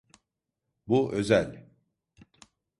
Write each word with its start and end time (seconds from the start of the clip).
Bu 0.87 1.11
özel. 1.13 1.67